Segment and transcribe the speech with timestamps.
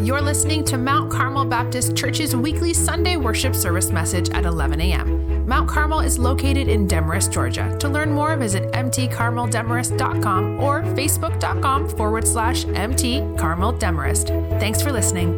[0.00, 5.46] You're listening to Mount Carmel Baptist Church's weekly Sunday worship service message at 11 a.m.
[5.46, 7.76] Mount Carmel is located in Demorest, Georgia.
[7.80, 14.58] To learn more, visit mtcarmeldemorest.com or facebook.com forward slash mtcarmeldemorest.
[14.58, 15.34] Thanks for listening.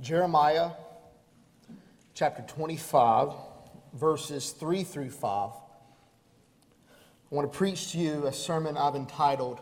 [0.00, 0.72] Jeremiah
[2.14, 3.32] chapter 25,
[3.94, 5.50] verses 3 through 5.
[5.52, 5.60] I
[7.30, 9.60] want to preach to you a sermon I've entitled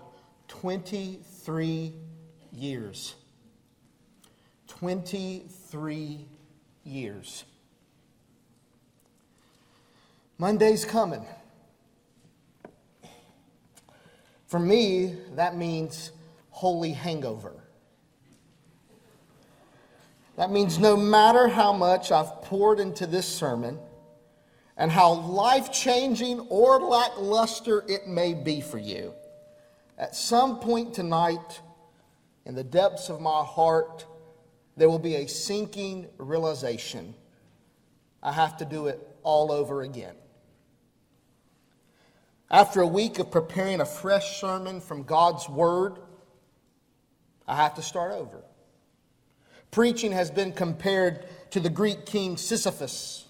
[0.51, 1.95] 23
[2.53, 3.15] Years.
[4.67, 6.27] 23
[6.85, 7.45] years.
[10.39, 11.25] Monday's coming.
[14.47, 16.11] For me, that means
[16.51, 17.53] holy hangover.
[20.37, 23.79] That means no matter how much I've poured into this sermon
[24.77, 29.13] and how life changing or lackluster it may be for you,
[30.01, 31.61] at some point tonight,
[32.47, 34.07] in the depths of my heart,
[34.77, 37.15] there will be a sinking realization
[38.23, 40.15] I have to do it all over again.
[42.51, 45.99] After a week of preparing a fresh sermon from God's Word,
[47.47, 48.43] I have to start over.
[49.71, 53.27] Preaching has been compared to the Greek king Sisyphus.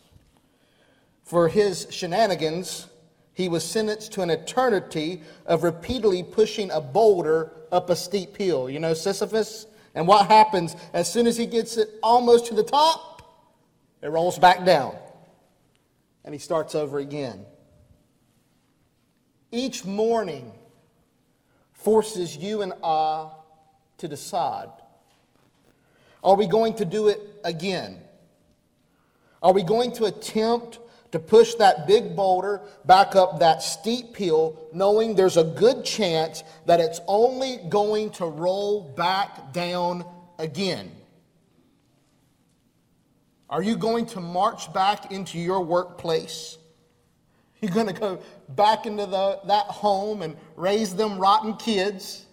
[1.25, 2.87] For his shenanigans,
[3.35, 8.69] he was sentenced to an eternity of repeatedly pushing a boulder up a steep hill.
[8.69, 9.67] You know, Sisyphus?
[9.95, 13.23] And what happens as soon as he gets it almost to the top?
[14.03, 14.97] It rolls back down.
[16.25, 17.45] And he starts over again.
[19.53, 20.53] Each morning
[21.73, 23.31] forces you and I
[23.99, 24.69] to decide
[26.23, 27.99] are we going to do it again?
[29.43, 30.79] Are we going to attempt
[31.13, 36.45] to push that big boulder back up that steep hill, knowing there's a good chance
[36.67, 40.05] that it's only going to roll back down
[40.39, 40.91] again?
[43.49, 46.57] Are you going to march back into your workplace?
[47.61, 52.25] You're going to go back into the, that home and raise them rotten kids?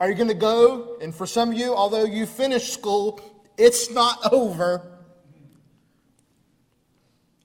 [0.00, 0.96] Are you going to go?
[1.00, 3.20] And for some of you, although you finished school,
[3.56, 4.90] it's not over.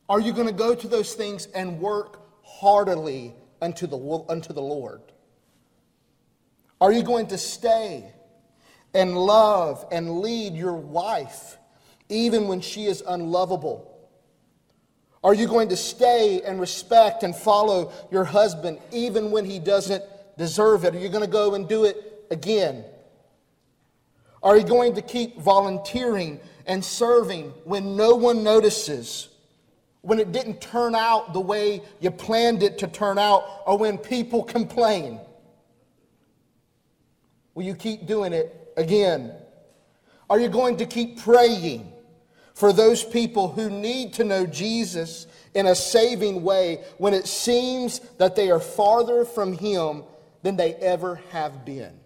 [0.09, 4.61] Are you going to go to those things and work heartily unto the, unto the
[4.61, 5.01] Lord?
[6.81, 8.11] Are you going to stay
[8.93, 11.57] and love and lead your wife
[12.09, 13.85] even when she is unlovable?
[15.23, 20.03] Are you going to stay and respect and follow your husband even when he doesn't
[20.37, 20.95] deserve it?
[20.95, 22.83] Are you going to go and do it again?
[24.41, 29.27] Are you going to keep volunteering and serving when no one notices?
[30.01, 33.97] When it didn't turn out the way you planned it to turn out, or when
[33.97, 35.19] people complain?
[37.53, 39.33] Will you keep doing it again?
[40.29, 41.91] Are you going to keep praying
[42.53, 47.99] for those people who need to know Jesus in a saving way when it seems
[48.17, 50.03] that they are farther from Him
[50.43, 51.99] than they ever have been?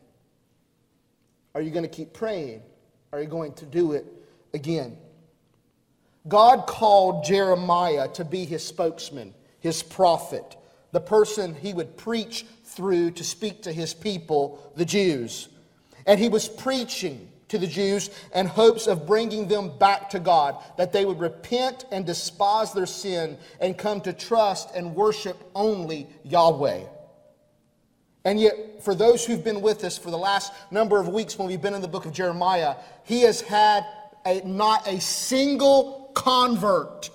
[1.54, 2.64] Are you going to keep praying?
[3.12, 4.06] Are you going to do it
[4.54, 4.98] again?
[6.28, 10.56] God called Jeremiah to be his spokesman, his prophet,
[10.92, 15.50] the person he would preach through to speak to his people, the Jews.
[16.06, 20.58] And he was preaching to the Jews in hopes of bringing them back to God,
[20.78, 26.08] that they would repent and despise their sin and come to trust and worship only
[26.24, 26.86] Yahweh.
[28.26, 31.48] And yet, for those who've been with us for the last number of weeks when
[31.48, 33.86] we've been in the book of Jeremiah, he has had
[34.26, 37.10] a, not a single convert.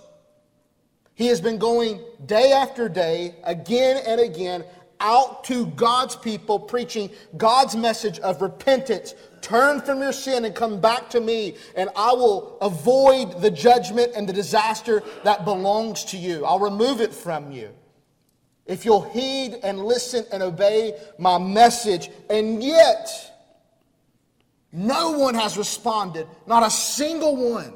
[1.15, 4.65] He has been going day after day, again and again,
[5.01, 9.15] out to God's people, preaching God's message of repentance.
[9.41, 14.13] Turn from your sin and come back to me, and I will avoid the judgment
[14.17, 16.45] and the disaster that belongs to you.
[16.45, 17.71] I'll remove it from you.
[18.67, 23.09] If you'll heed and listen and obey my message, and yet
[24.73, 27.73] no one has responded, not a single one.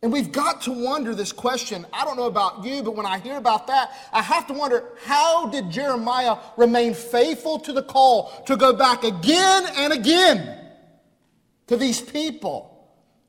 [0.00, 1.84] And we've got to wonder this question.
[1.92, 4.84] I don't know about you, but when I hear about that, I have to wonder
[5.04, 10.56] how did Jeremiah remain faithful to the call to go back again and again
[11.66, 12.76] to these people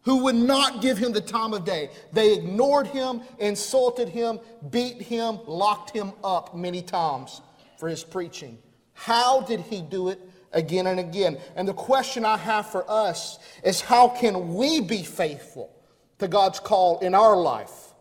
[0.04, 1.90] who would not give him the time of day?
[2.14, 4.40] They ignored him, insulted him,
[4.70, 7.42] beat him, locked him up many times
[7.80, 8.60] for his preaching.
[8.94, 10.20] How did he do it
[10.52, 11.40] again and again?
[11.56, 15.76] And the question I have for us is how can we be faithful?
[16.20, 17.94] To God's call in our life,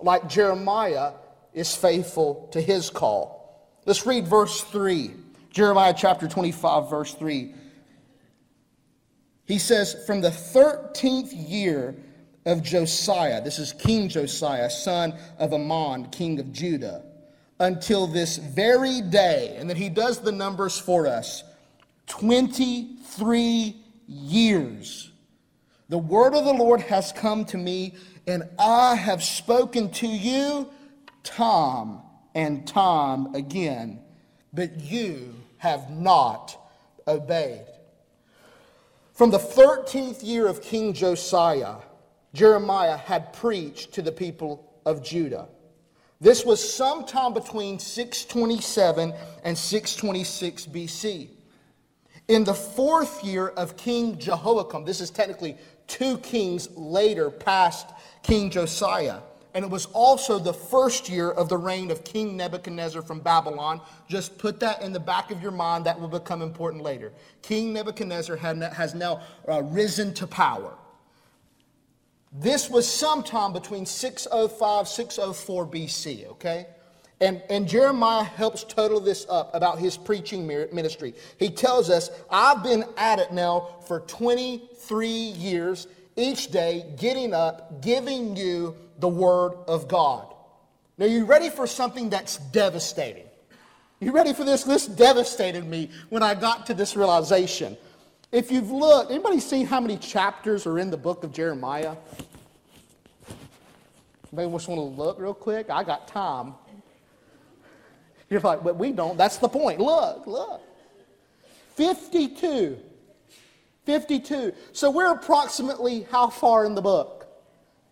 [0.00, 1.12] like Jeremiah
[1.54, 3.36] is faithful to his call.
[3.84, 5.12] Let's read verse 3.
[5.50, 7.54] Jeremiah chapter 25, verse 3.
[9.46, 11.94] He says, From the 13th year
[12.44, 17.04] of Josiah, this is King Josiah, son of Amon, king of Judah,
[17.58, 21.42] until this very day, and then he does the numbers for us
[22.08, 23.76] 23
[24.06, 25.10] years.
[25.88, 27.94] The word of the Lord has come to me,
[28.26, 30.68] and I have spoken to you,
[31.22, 32.02] Tom
[32.34, 34.00] and Tom again,
[34.52, 36.56] but you have not
[37.06, 37.66] obeyed.
[39.12, 41.76] From the 13th year of King Josiah,
[42.34, 45.48] Jeremiah had preached to the people of Judah.
[46.20, 51.28] This was sometime between 627 and 626 BC.
[52.28, 55.56] In the fourth year of King Jehoiakim, this is technically
[55.86, 57.88] two kings later past
[58.22, 59.20] King Josiah.
[59.54, 63.80] And it was also the first year of the reign of King Nebuchadnezzar from Babylon.
[64.06, 67.10] Just put that in the back of your mind, that will become important later.
[67.40, 70.74] King Nebuchadnezzar has now uh, risen to power.
[72.32, 76.66] This was sometime between 605 604 BC, okay?
[77.20, 81.14] And, and Jeremiah helps total this up about his preaching ministry.
[81.38, 85.86] He tells us, I've been at it now for 23 years,
[86.16, 90.34] each day getting up, giving you the Word of God.
[90.98, 93.26] Now, you ready for something that's devastating?
[94.00, 94.62] You ready for this?
[94.62, 97.78] This devastated me when I got to this realization.
[98.30, 101.96] If you've looked, anybody seen how many chapters are in the book of Jeremiah?
[104.32, 105.70] Anybody just want to look real quick?
[105.70, 106.54] I got time.
[108.28, 109.16] You're like, but we don't.
[109.16, 109.80] That's the point.
[109.80, 110.62] Look, look.
[111.74, 112.78] 52.
[113.84, 114.52] 52.
[114.72, 117.26] So we're approximately how far in the book?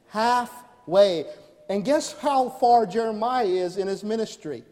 [0.08, 1.26] Halfway.
[1.68, 4.64] And guess how far Jeremiah is in his ministry?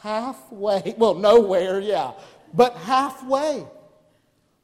[0.00, 0.94] Halfway.
[0.98, 2.12] Well, nowhere, yeah.
[2.54, 3.66] But halfway.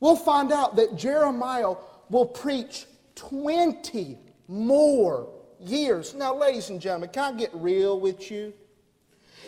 [0.01, 1.75] We'll find out that Jeremiah
[2.09, 2.87] will preach
[3.17, 4.19] 20
[4.49, 5.29] more
[5.61, 6.15] years.
[6.15, 8.53] Now, ladies and gentlemen, can I get real with you?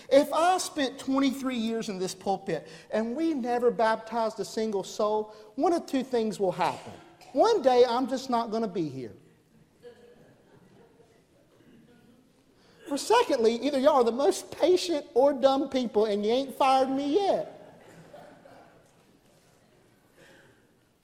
[0.08, 5.34] If I spent 23 years in this pulpit and we never baptized a single soul,
[5.56, 6.92] one of two things will happen.
[7.32, 9.12] One day I'm just not going to be here.
[12.88, 16.88] For secondly, either y'all are the most patient or dumb people and you ain't fired
[16.88, 17.52] me yet.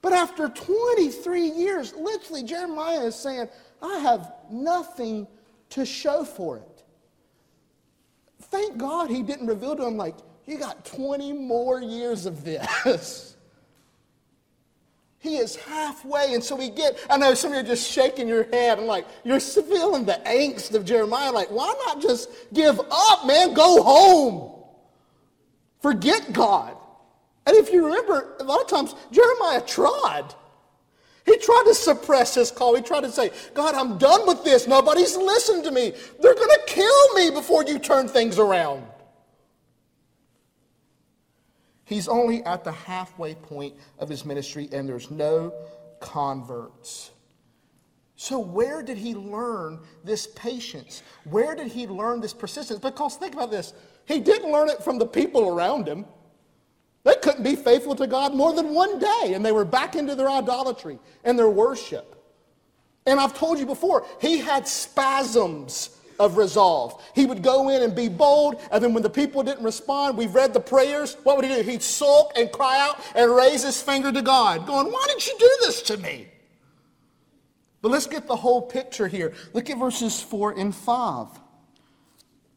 [0.00, 3.48] But after 23 years, literally, Jeremiah is saying,
[3.80, 5.26] I have nothing
[5.70, 6.71] to show for it.
[8.52, 10.14] Thank God he didn't reveal to him, like,
[10.44, 13.30] you got 20 more years of this.
[15.18, 16.98] He is halfway, and so we get.
[17.08, 20.20] I know some of you are just shaking your head and like you're feeling the
[20.26, 21.30] angst of Jeremiah.
[21.30, 23.54] Like, why not just give up, man?
[23.54, 24.64] Go home.
[25.80, 26.76] Forget God.
[27.46, 30.34] And if you remember, a lot of times Jeremiah tried.
[31.24, 32.74] He tried to suppress his call.
[32.74, 34.66] He tried to say, God, I'm done with this.
[34.66, 35.92] Nobody's listened to me.
[36.20, 38.84] They're going to kill me before you turn things around.
[41.84, 45.52] He's only at the halfway point of his ministry, and there's no
[46.00, 47.10] converts.
[48.16, 51.02] So, where did he learn this patience?
[51.24, 52.80] Where did he learn this persistence?
[52.80, 53.74] Because think about this
[54.06, 56.04] he didn't learn it from the people around him.
[57.04, 60.14] They couldn't be faithful to God more than one day, and they were back into
[60.14, 62.16] their idolatry and their worship.
[63.06, 67.02] And I've told you before, he had spasms of resolve.
[67.14, 70.34] He would go in and be bold, and then when the people didn't respond, we've
[70.34, 71.16] read the prayers.
[71.24, 71.62] What would he do?
[71.62, 75.34] He'd sulk and cry out and raise his finger to God, going, Why did you
[75.38, 76.28] do this to me?
[77.80, 79.34] But let's get the whole picture here.
[79.52, 81.26] Look at verses 4 and 5.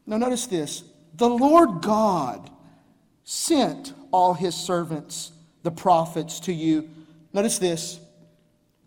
[0.06, 0.84] Now, notice this
[1.16, 2.50] the Lord God
[3.24, 5.32] sent all his servants,
[5.62, 6.88] the prophets, to you.
[7.34, 8.00] Notice this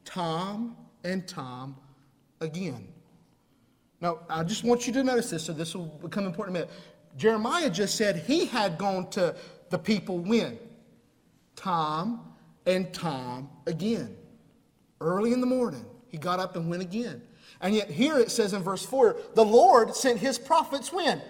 [0.03, 1.77] Tom and Tom
[2.41, 2.88] again.
[4.01, 6.65] Now, I just want you to notice this, so this will become important in a
[6.65, 6.79] minute.
[7.15, 9.36] Jeremiah just said he had gone to
[9.69, 10.57] the people when?
[11.55, 12.33] Tom
[12.65, 14.15] and Tom again.
[15.00, 17.21] Early in the morning, he got up and went again.
[17.62, 21.21] And yet, here it says in verse 4 the Lord sent his prophets when?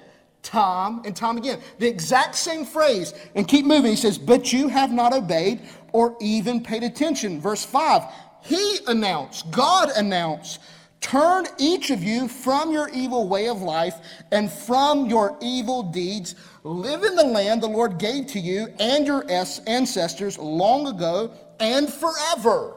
[0.44, 1.62] Time and time again.
[1.80, 3.14] The exact same phrase.
[3.36, 3.92] And keep moving.
[3.92, 7.40] He says, But you have not obeyed or even paid attention.
[7.40, 8.04] Verse 5
[8.42, 10.60] He announced, God announced,
[11.02, 13.96] Turn each of you from your evil way of life
[14.32, 16.36] and from your evil deeds.
[16.64, 21.92] Live in the land the Lord gave to you and your ancestors long ago and
[21.92, 22.76] forever.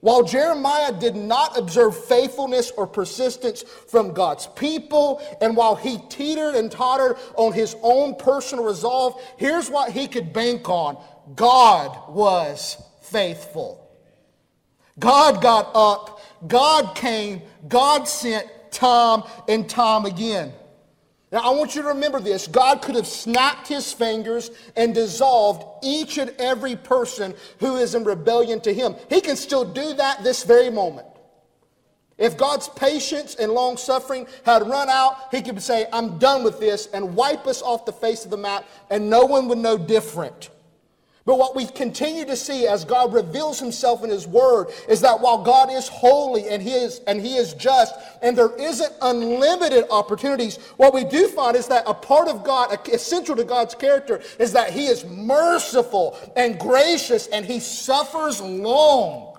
[0.00, 6.54] While Jeremiah did not observe faithfulness or persistence from God's people, and while he teetered
[6.54, 11.02] and tottered on his own personal resolve, here's what he could bank on
[11.34, 13.84] God was faithful.
[14.98, 20.52] God got up, God came, God sent time and time again.
[21.30, 22.46] Now, I want you to remember this.
[22.46, 28.04] God could have snapped his fingers and dissolved each and every person who is in
[28.04, 28.96] rebellion to him.
[29.10, 31.06] He can still do that this very moment.
[32.16, 36.58] If God's patience and long suffering had run out, he could say, I'm done with
[36.58, 39.78] this, and wipe us off the face of the map, and no one would know
[39.78, 40.50] different.
[41.28, 45.20] But what we continue to see as God reveals himself in his word is that
[45.20, 49.84] while God is holy and he is, and he is just, and there isn't unlimited
[49.90, 54.22] opportunities, what we do find is that a part of God, essential to God's character,
[54.38, 59.37] is that he is merciful and gracious and he suffers long.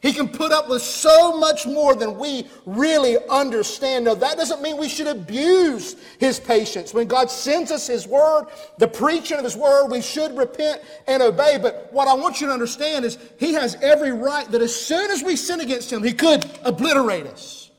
[0.00, 4.04] He can put up with so much more than we really understand.
[4.04, 6.94] Now, that doesn't mean we should abuse his patience.
[6.94, 8.46] When God sends us his word,
[8.78, 11.58] the preaching of his word, we should repent and obey.
[11.60, 15.10] But what I want you to understand is he has every right that as soon
[15.10, 17.72] as we sin against him, he could obliterate us.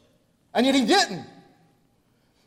[0.54, 1.26] And yet he didn't.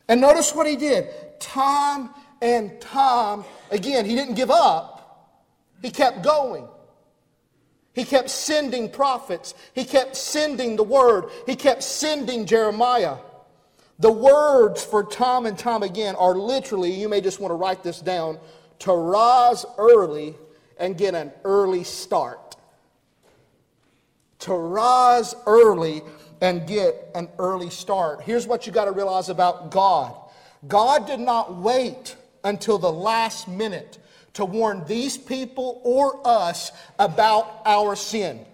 [0.07, 1.09] And notice what he did.
[1.39, 2.11] Time
[2.43, 5.39] and time again, he didn't give up,
[5.81, 6.67] he kept going.
[7.93, 9.53] He kept sending prophets.
[9.73, 11.25] He kept sending the word.
[11.45, 13.17] He kept sending Jeremiah.
[13.99, 17.83] The words for time and time again are literally, you may just want to write
[17.83, 18.39] this down,
[18.79, 20.35] to rise early
[20.77, 22.55] and get an early start.
[24.39, 26.01] To rise early
[26.41, 28.21] and get an early start.
[28.23, 30.15] Here's what you got to realize about God
[30.67, 33.99] God did not wait until the last minute
[34.33, 38.45] to warn these people or us about our sin.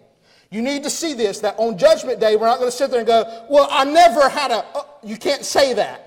[0.51, 2.99] You need to see this that on Judgment Day, we're not going to sit there
[2.99, 6.05] and go, Well, I never had a, uh, you can't say that.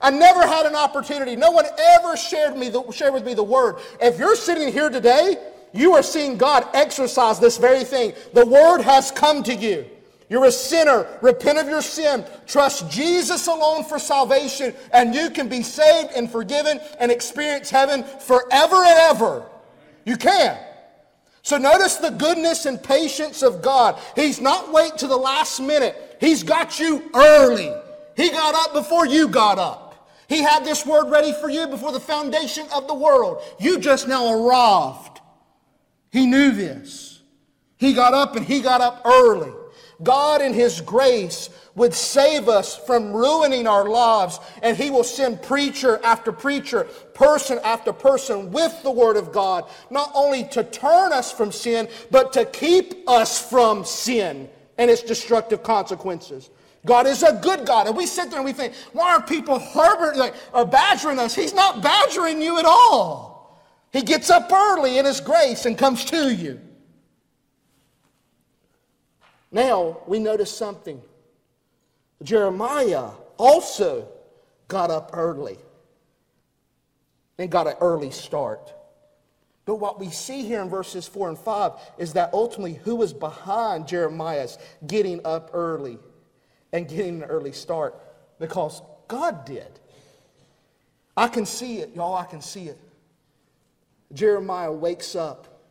[0.00, 1.34] I never had an opportunity.
[1.34, 3.76] No one ever shared, me the, shared with me the word.
[4.00, 5.36] If you're sitting here today,
[5.72, 8.12] you are seeing God exercise this very thing.
[8.32, 9.86] The word has come to you.
[10.28, 11.06] You're a sinner.
[11.20, 12.24] Repent of your sin.
[12.46, 18.04] Trust Jesus alone for salvation, and you can be saved and forgiven and experience heaven
[18.04, 19.46] forever and ever.
[20.04, 20.58] You can.
[21.42, 23.98] So notice the goodness and patience of God.
[24.16, 26.16] He's not wait to the last minute.
[26.18, 27.70] He's got you early.
[28.16, 30.10] He got up before you got up.
[30.26, 33.42] He had this word ready for you before the foundation of the world.
[33.58, 35.20] You just now arrived.
[36.10, 37.20] He knew this.
[37.76, 39.52] He got up and he got up early.
[40.02, 45.42] God, in His grace, would save us from ruining our lives, and He will send
[45.42, 46.84] preacher after preacher,
[47.14, 51.88] person after person with the Word of God, not only to turn us from sin,
[52.10, 54.48] but to keep us from sin
[54.78, 56.50] and its destructive consequences.
[56.86, 57.86] God is a good God.
[57.86, 61.34] And we sit there and we think, why are people harboring, like, or badgering us?
[61.34, 63.64] He's not badgering you at all.
[63.92, 66.60] He gets up early in His grace and comes to you.
[69.54, 71.00] Now we notice something.
[72.24, 74.08] Jeremiah also
[74.66, 75.58] got up early
[77.38, 78.74] and got an early start.
[79.64, 83.12] But what we see here in verses 4 and 5 is that ultimately who was
[83.12, 84.58] behind Jeremiah's
[84.88, 86.00] getting up early
[86.72, 87.94] and getting an early start?
[88.40, 89.78] Because God did.
[91.16, 92.78] I can see it, y'all, I can see it.
[94.12, 95.62] Jeremiah wakes up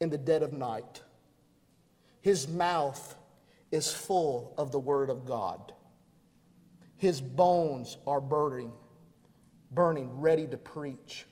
[0.00, 1.02] in the dead of night.
[2.22, 3.14] His mouth
[3.70, 5.72] is full of the Word of God.
[6.96, 8.72] His bones are burning,
[9.70, 11.26] burning, ready to preach.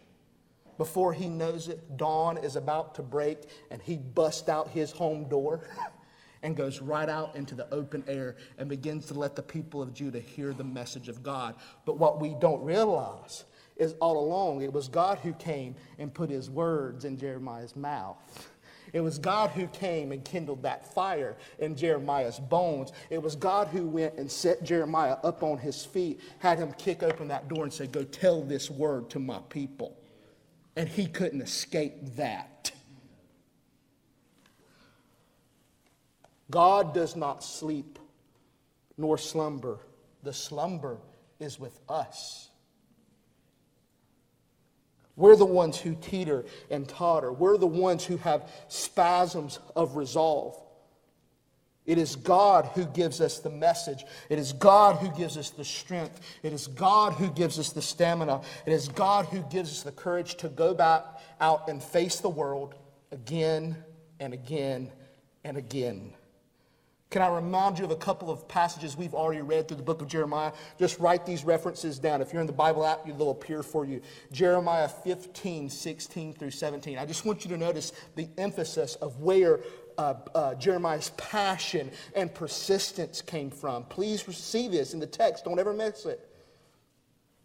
[0.79, 3.39] Before he knows it, dawn is about to break,
[3.71, 5.69] and he busts out his home door
[6.43, 9.93] and goes right out into the open air and begins to let the people of
[9.93, 11.57] Judah hear the message of God.
[11.85, 13.45] But what we don't realize
[13.77, 18.17] is all along it was God who came and put his words in Jeremiah's mouth.
[18.93, 22.93] It was God who came and kindled that fire in Jeremiah's bones.
[23.11, 27.03] It was God who went and set Jeremiah up on his feet, had him kick
[27.03, 29.97] open that door and say, Go tell this word to my people.
[30.77, 32.73] And he couldn't escape that.
[36.51, 37.99] God does not sleep
[38.97, 39.79] nor slumber.
[40.23, 40.99] The slumber
[41.39, 42.48] is with us.
[45.19, 47.33] We're the ones who teeter and totter.
[47.33, 50.57] We're the ones who have spasms of resolve.
[51.85, 54.05] It is God who gives us the message.
[54.31, 56.21] It is God who gives us the strength.
[56.45, 58.43] It is God who gives us the stamina.
[58.65, 61.03] It is God who gives us the courage to go back
[61.41, 62.77] out and face the world
[63.11, 63.77] again
[64.21, 64.93] and again
[65.43, 66.13] and again.
[67.11, 70.03] Can I remind you of a couple of passages we've already read through the book
[70.03, 70.53] of Jeremiah?
[70.79, 72.21] Just write these references down.
[72.21, 74.03] If you're in the Bible app, they'll appear for you.
[74.31, 76.99] Jeremiah 15, 16 through 17.
[76.99, 79.61] I just want you to notice the emphasis of where
[79.97, 83.85] uh, uh, Jeremiah's passion and persistence came from.
[83.85, 85.47] Please see this in the text.
[85.47, 86.29] Don't ever miss it.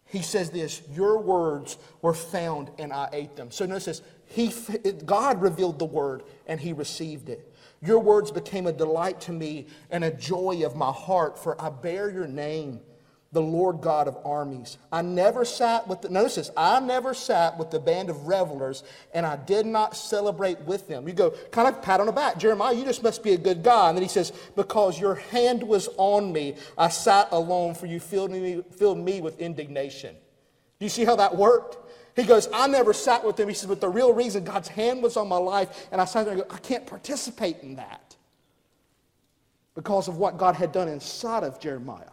[0.04, 3.50] He says this Your words were found and I ate them.
[3.50, 4.02] So notice this.
[4.26, 4.52] He,
[5.04, 7.53] God revealed the word and he received it.
[7.84, 11.68] Your words became a delight to me and a joy of my heart, for I
[11.68, 12.80] bear your name,
[13.32, 14.78] the Lord God of armies.
[14.90, 18.84] I never sat with the, notice this, I never sat with the band of revelers,
[19.12, 21.06] and I did not celebrate with them.
[21.06, 22.38] You go, kind of pat on the back.
[22.38, 23.88] Jeremiah, you just must be a good guy.
[23.88, 28.00] And then he says, Because your hand was on me, I sat alone, for you
[28.00, 30.16] filled me, filled me with indignation.
[30.78, 31.83] Do you see how that worked?
[32.16, 33.48] He goes, I never sat with him.
[33.48, 36.24] He says, but the real reason God's hand was on my life, and I sat
[36.24, 38.14] there and go, I can't participate in that
[39.74, 42.10] because of what God had done inside of Jeremiah.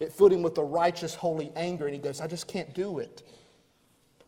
[0.00, 2.98] It filled him with the righteous, holy anger, and he goes, I just can't do
[2.98, 3.22] it.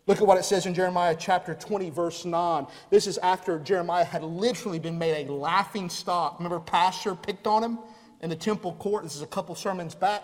[0.06, 2.66] Look at what it says in Jeremiah chapter 20, verse 9.
[2.88, 6.38] This is after Jeremiah had literally been made a laughing stock.
[6.38, 7.78] Remember, Pashhur picked on him
[8.20, 9.04] in the temple court?
[9.04, 10.22] This is a couple sermons back.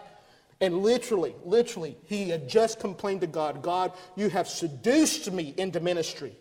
[0.60, 5.80] And literally, literally, he had just complained to God God, you have seduced me into
[5.80, 6.36] ministry.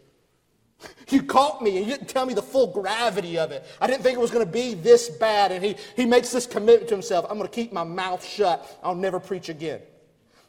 [1.10, 3.66] You caught me and you didn't tell me the full gravity of it.
[3.80, 5.52] I didn't think it was going to be this bad.
[5.52, 8.80] And he, he makes this commitment to himself I'm going to keep my mouth shut.
[8.84, 9.82] I'll never preach again.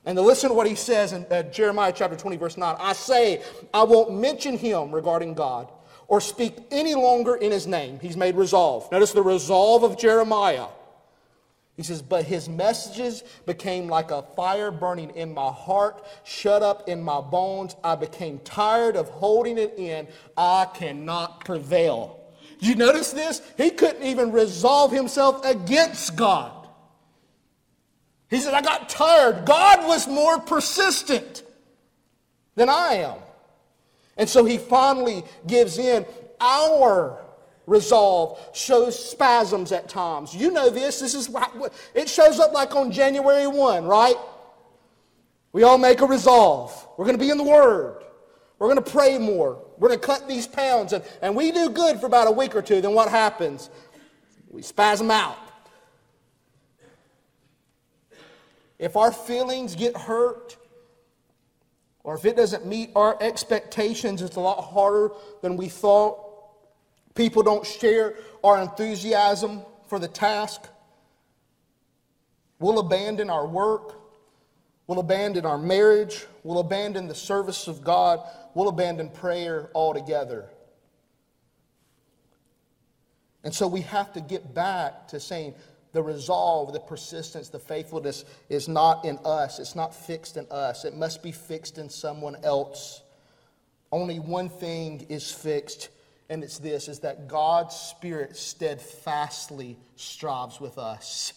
[0.05, 2.93] And to listen to what he says in uh, Jeremiah chapter 20, verse 9 I
[2.93, 3.43] say,
[3.75, 5.71] I won't mention him regarding God
[6.09, 7.99] or speak any longer in his name.
[8.01, 8.91] He's made resolve.
[8.93, 10.67] Notice the resolve of Jeremiah.
[11.77, 16.89] He says, But his messages became like a fire burning in my heart, shut up
[16.89, 17.77] in my bones.
[17.85, 20.09] I became tired of holding it in.
[20.37, 22.21] I cannot prevail.
[22.59, 23.43] You notice this?
[23.59, 26.53] He couldn't even resolve himself against God.
[28.31, 29.45] He said, I got tired.
[29.45, 31.43] God was more persistent
[32.55, 33.19] than I am.
[34.17, 36.07] And so he finally gives in.
[36.41, 37.26] Our
[37.67, 40.35] resolve shows spasms at times.
[40.35, 41.01] You know this.
[41.01, 41.29] This is
[41.95, 44.17] it shows up like on January 1, right?
[45.53, 46.87] We all make a resolve.
[46.97, 48.05] We're going to be in the Word.
[48.59, 49.63] We're going to pray more.
[49.79, 50.93] We're going to cut these pounds.
[50.93, 52.81] And, and we do good for about a week or two.
[52.81, 53.69] Then what happens?
[54.49, 55.37] We spasm out.
[58.79, 60.57] If our feelings get hurt,
[62.05, 65.11] or if it doesn't meet our expectations, it's a lot harder
[65.43, 66.26] than we thought.
[67.17, 70.69] People don't share our enthusiasm for the task.
[72.59, 73.95] We'll abandon our work.
[74.87, 76.27] We'll abandon our marriage.
[76.45, 78.21] We'll abandon the service of God.
[78.55, 80.51] We'll abandon prayer altogether.
[83.43, 85.55] And so we have to get back to saying
[85.93, 89.59] the resolve, the persistence, the faithfulness is not in us.
[89.59, 90.85] It's not fixed in us.
[90.85, 93.03] It must be fixed in someone else.
[93.91, 95.89] Only one thing is fixed
[96.29, 101.33] and it's this is that God's Spirit steadfastly strives with us.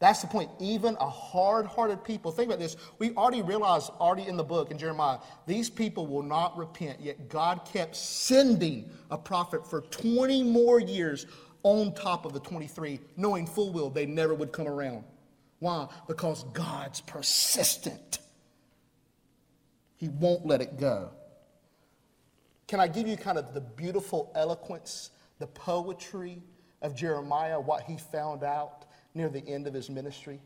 [0.00, 0.50] That's the point.
[0.60, 2.76] Even a hard hearted people, think about this.
[2.98, 7.28] We already realized, already in the book in Jeremiah, these people will not repent, yet
[7.28, 11.26] God kept sending a prophet for 20 more years
[11.64, 15.02] on top of the 23, knowing full well they never would come around.
[15.58, 15.88] Why?
[16.06, 18.20] Because God's persistent,
[19.96, 21.10] He won't let it go.
[22.68, 26.42] Can I give you kind of the beautiful eloquence, the poetry
[26.82, 30.38] of Jeremiah, what he found out near the end of his ministry?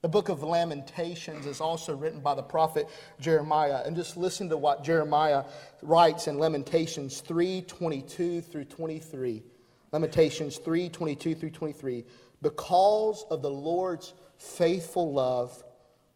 [0.00, 3.82] The book of Lamentations is also written by the prophet Jeremiah.
[3.84, 5.42] And just listen to what Jeremiah
[5.82, 9.42] writes in Lamentations 3 22 through 23.
[9.90, 12.04] Lamentations 3 22 through 23.
[12.40, 15.64] Because of the Lord's faithful love,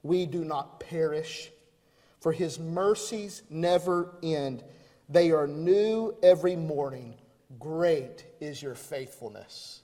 [0.05, 1.51] we do not perish,
[2.21, 4.63] for his mercies never end.
[5.09, 7.15] They are new every morning.
[7.59, 9.83] Great is your faithfulness.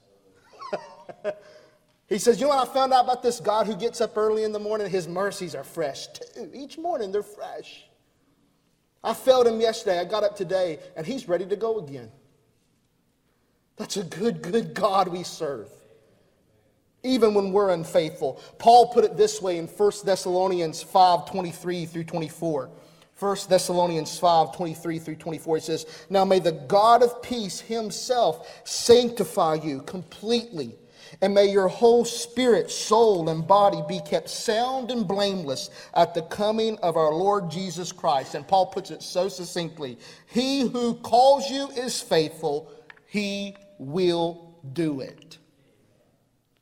[2.09, 4.45] he says, You know what I found out about this God who gets up early
[4.45, 4.89] in the morning?
[4.89, 6.51] His mercies are fresh too.
[6.55, 7.85] Each morning they're fresh.
[9.03, 10.01] I felt him yesterday.
[10.01, 12.11] I got up today, and he's ready to go again.
[13.77, 15.69] That's a good, good God we serve.
[17.05, 18.41] Even when we're unfaithful.
[18.59, 22.71] Paul put it this way in 1 Thessalonians 5 23 through 24.
[23.19, 28.63] 1 Thessalonians 5 23 through 24, it says, Now may the God of peace himself
[28.65, 30.77] sanctify you completely,
[31.21, 36.23] and may your whole spirit, soul, and body be kept sound and blameless at the
[36.23, 38.35] coming of our Lord Jesus Christ.
[38.35, 42.71] And Paul puts it so succinctly He who calls you is faithful,
[43.09, 45.38] he will do it.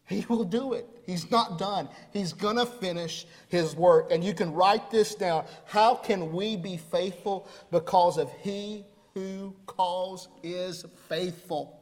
[0.06, 0.88] He will do it.
[1.04, 1.88] He's not done.
[2.12, 4.12] He's going to finish his work.
[4.12, 5.44] And you can write this down.
[5.64, 7.48] How can we be faithful?
[7.72, 11.80] Because of he who calls is faithful.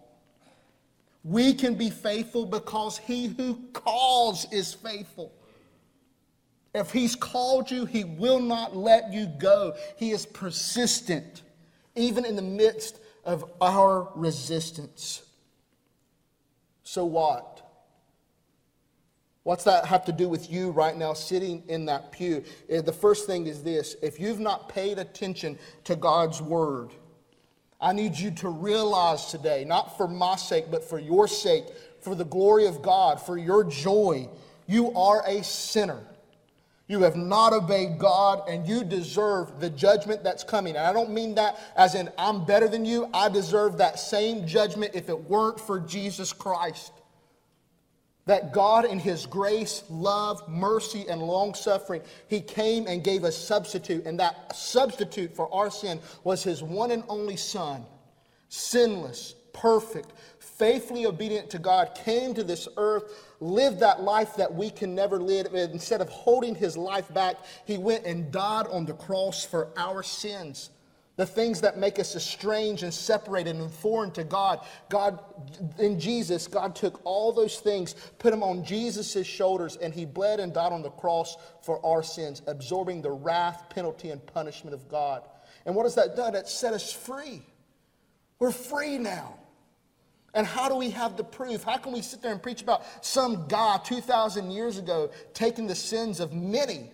[1.22, 5.32] We can be faithful because he who calls is faithful.
[6.74, 9.76] If he's called you, he will not let you go.
[9.96, 11.42] He is persistent,
[11.94, 15.22] even in the midst of our resistance.
[16.82, 17.63] So what?
[19.44, 22.42] What's that have to do with you right now sitting in that pew?
[22.70, 26.90] Eh, the first thing is this if you've not paid attention to God's word,
[27.78, 31.64] I need you to realize today, not for my sake, but for your sake,
[32.00, 34.28] for the glory of God, for your joy,
[34.66, 36.00] you are a sinner.
[36.86, 40.76] You have not obeyed God and you deserve the judgment that's coming.
[40.76, 43.08] And I don't mean that as in I'm better than you.
[43.12, 46.92] I deserve that same judgment if it weren't for Jesus Christ.
[48.26, 53.32] That God, in His grace, love, mercy, and long suffering, He came and gave a
[53.32, 54.06] substitute.
[54.06, 57.84] And that substitute for our sin was His one and only Son,
[58.48, 64.70] sinless, perfect, faithfully obedient to God, came to this earth, lived that life that we
[64.70, 65.54] can never live.
[65.54, 70.02] Instead of holding His life back, He went and died on the cross for our
[70.02, 70.70] sins
[71.16, 74.60] the things that make us estranged and separated and foreign to God.
[74.88, 75.20] God,
[75.78, 80.40] in Jesus, God took all those things, put them on Jesus' shoulders, and He bled
[80.40, 84.88] and died on the cross for our sins, absorbing the wrath, penalty, and punishment of
[84.88, 85.22] God.
[85.66, 86.34] And what has that done?
[86.34, 87.42] It set us free.
[88.40, 89.34] We're free now.
[90.34, 91.62] And how do we have the proof?
[91.62, 95.76] How can we sit there and preach about some guy 2,000 years ago taking the
[95.76, 96.90] sins of many?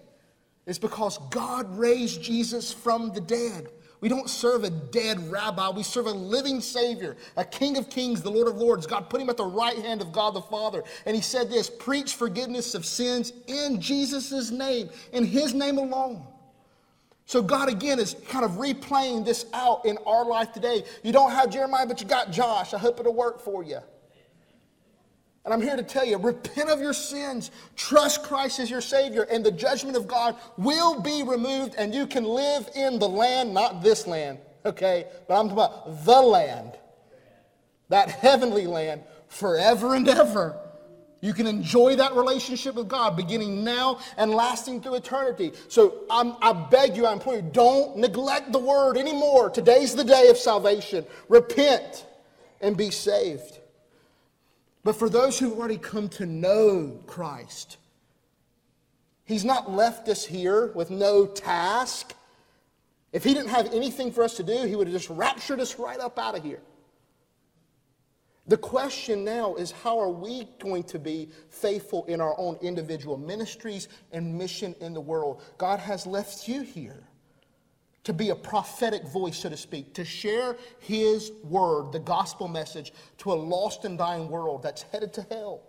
[0.67, 3.69] It's because God raised Jesus from the dead.
[4.01, 5.69] We don't serve a dead rabbi.
[5.71, 8.87] We serve a living Savior, a King of kings, the Lord of lords.
[8.87, 10.83] God put him at the right hand of God the Father.
[11.05, 16.23] And he said this preach forgiveness of sins in Jesus' name, in his name alone.
[17.27, 20.83] So God again is kind of replaying this out in our life today.
[21.03, 22.75] You don't have Jeremiah, but you got Josh.
[22.75, 23.79] I hope it'll work for you.
[25.45, 29.23] And I'm here to tell you repent of your sins, trust Christ as your Savior,
[29.23, 33.55] and the judgment of God will be removed, and you can live in the land,
[33.55, 35.07] not this land, okay?
[35.27, 36.73] But I'm talking about the land,
[37.89, 40.59] that heavenly land, forever and ever.
[41.23, 45.53] You can enjoy that relationship with God beginning now and lasting through eternity.
[45.69, 49.51] So I'm, i beg you, I implore you, don't neglect the word anymore.
[49.51, 51.05] Today's the day of salvation.
[51.29, 52.07] Repent
[52.63, 53.60] and be saved.
[54.83, 57.77] But for those who've already come to know Christ,
[59.25, 62.15] He's not left us here with no task.
[63.13, 65.79] If He didn't have anything for us to do, He would have just raptured us
[65.79, 66.61] right up out of here.
[68.47, 73.17] The question now is how are we going to be faithful in our own individual
[73.17, 75.43] ministries and mission in the world?
[75.59, 77.05] God has left you here
[78.05, 82.93] to be a prophetic voice, so to speak, to share his word, the gospel message,
[83.19, 85.63] to a lost and dying world that's headed to hell.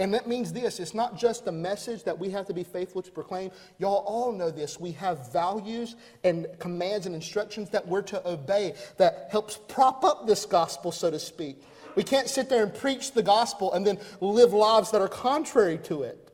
[0.00, 3.02] And that means this it's not just a message that we have to be faithful
[3.02, 3.50] to proclaim.
[3.78, 4.78] Y'all all know this.
[4.78, 10.26] We have values and commands and instructions that we're to obey that helps prop up
[10.26, 11.60] this gospel, so to speak.
[11.96, 15.78] We can't sit there and preach the gospel and then live lives that are contrary
[15.84, 16.27] to it.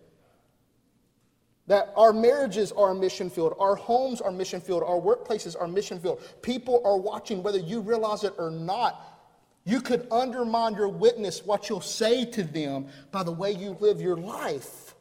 [1.66, 5.66] That our marriages are a mission field, our homes are mission field, our workplaces are
[5.66, 6.22] mission field.
[6.42, 9.00] People are watching whether you realize it or not.
[9.64, 14.00] You could undermine your witness, what you'll say to them, by the way you live
[14.00, 14.94] your life.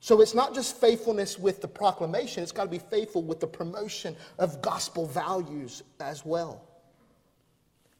[0.00, 3.46] So it's not just faithfulness with the proclamation, it's got to be faithful with the
[3.46, 6.68] promotion of gospel values as well.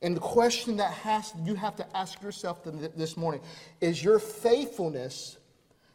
[0.03, 3.41] And the question that has, you have to ask yourself this morning
[3.81, 5.39] is your faithfulness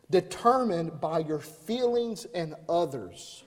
[0.09, 3.43] determined by your feelings and others?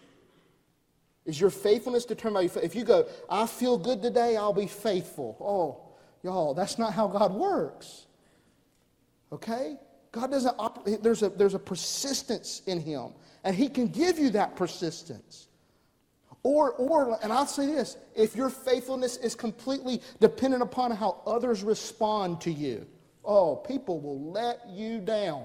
[1.27, 5.37] Is your faithfulness determined by If you go, I feel good today, I'll be faithful.
[5.40, 8.07] Oh, y'all, that's not how God works.
[9.33, 9.77] Okay?
[10.12, 13.12] God doesn't operate, there's a, there's a persistence in Him,
[13.44, 15.49] and He can give you that persistence.
[16.42, 21.62] Or, or, and I'll say this if your faithfulness is completely dependent upon how others
[21.62, 22.87] respond to you,
[23.25, 25.44] oh, people will let you down.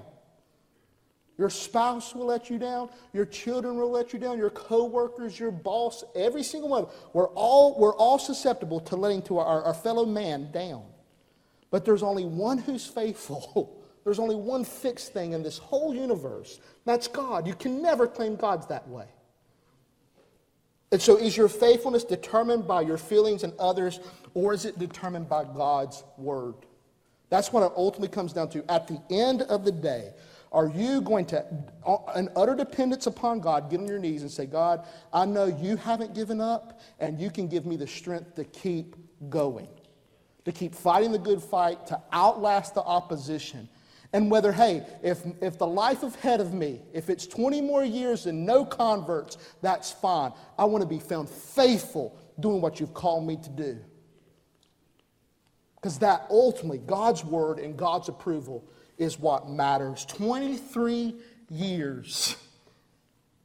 [1.38, 2.88] Your spouse will let you down.
[3.12, 4.38] Your children will let you down.
[4.38, 6.86] Your coworkers, your boss, every single one.
[7.12, 10.84] We're all, we're all susceptible to letting to our, our fellow man down.
[11.70, 13.82] But there's only one who's faithful.
[14.04, 16.60] There's only one fixed thing in this whole universe.
[16.84, 17.44] That's God.
[17.44, 19.06] You can never claim God's that way.
[20.92, 23.98] And so, is your faithfulness determined by your feelings and others,
[24.32, 26.54] or is it determined by God's word?
[27.30, 28.64] That's what it ultimately comes down to.
[28.70, 30.12] At the end of the day,
[30.56, 31.44] are you going to,
[31.86, 35.44] uh, an utter dependence upon God, get on your knees and say, God, I know
[35.44, 38.96] you haven't given up, and you can give me the strength to keep
[39.28, 39.68] going,
[40.46, 43.68] to keep fighting the good fight, to outlast the opposition.
[44.14, 48.24] And whether, hey, if, if the life ahead of me, if it's 20 more years
[48.24, 50.32] and no converts, that's fine.
[50.58, 53.78] I want to be found faithful doing what you've called me to do.
[55.74, 58.66] Because that ultimately, God's word and God's approval
[58.98, 60.04] is what matters.
[60.06, 61.14] 23
[61.50, 62.36] years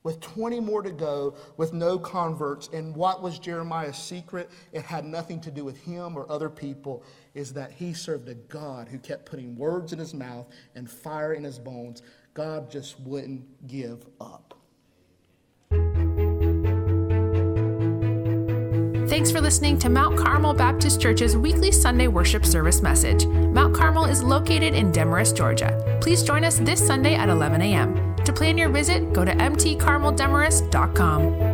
[0.04, 2.70] with 20 more to go, with no converts.
[2.74, 4.50] And what was Jeremiah's secret?
[4.72, 8.34] It had nothing to do with him or other people, is that he served a
[8.34, 12.02] God who kept putting words in his mouth and fire in his bones.
[12.34, 14.61] God just wouldn't give up.
[19.22, 23.28] Thanks for listening to Mount Carmel Baptist Church's weekly Sunday worship service message.
[23.28, 26.00] Mount Carmel is located in Demorest, Georgia.
[26.02, 28.16] Please join us this Sunday at 11 a.m.
[28.16, 31.51] To plan your visit, go to mtcarmeldemorest.com.